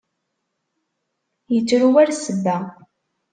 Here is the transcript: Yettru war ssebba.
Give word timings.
Yettru 1.53 1.87
war 1.93 2.09
ssebba. 2.13 2.55